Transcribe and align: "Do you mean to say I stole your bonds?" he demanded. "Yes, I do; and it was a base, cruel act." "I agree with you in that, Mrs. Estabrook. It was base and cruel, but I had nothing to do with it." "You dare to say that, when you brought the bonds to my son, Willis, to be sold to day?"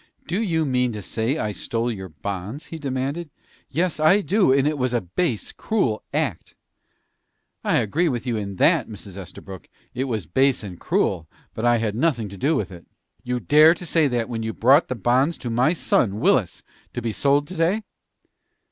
"Do 0.25 0.41
you 0.41 0.65
mean 0.65 0.93
to 0.93 1.01
say 1.03 1.37
I 1.37 1.51
stole 1.51 1.91
your 1.91 2.09
bonds?" 2.09 2.65
he 2.73 2.79
demanded. 2.79 3.29
"Yes, 3.69 3.99
I 3.99 4.21
do; 4.21 4.51
and 4.51 4.67
it 4.67 4.79
was 4.79 4.93
a 4.93 5.01
base, 5.01 5.51
cruel 5.51 6.01
act." 6.11 6.55
"I 7.63 7.75
agree 7.77 8.09
with 8.09 8.25
you 8.25 8.35
in 8.35 8.55
that, 8.55 8.87
Mrs. 8.89 9.15
Estabrook. 9.15 9.69
It 9.93 10.05
was 10.05 10.25
base 10.25 10.63
and 10.63 10.79
cruel, 10.79 11.27
but 11.53 11.65
I 11.65 11.77
had 11.77 11.93
nothing 11.93 12.29
to 12.29 12.37
do 12.37 12.55
with 12.55 12.71
it." 12.71 12.87
"You 13.23 13.39
dare 13.39 13.75
to 13.75 13.85
say 13.85 14.07
that, 14.07 14.27
when 14.27 14.41
you 14.41 14.53
brought 14.53 14.87
the 14.87 14.95
bonds 14.95 15.37
to 15.37 15.51
my 15.51 15.71
son, 15.71 16.19
Willis, 16.19 16.63
to 16.93 17.01
be 17.03 17.11
sold 17.11 17.45
to 17.49 17.55
day?" 17.55 17.83